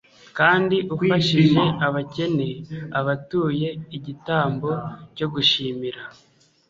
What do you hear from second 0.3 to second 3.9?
kandi ufashije abakene, aba atuye